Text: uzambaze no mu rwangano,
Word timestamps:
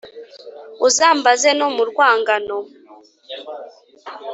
uzambaze 0.87 1.49
no 1.59 1.67
mu 1.75 1.83
rwangano, 1.89 2.57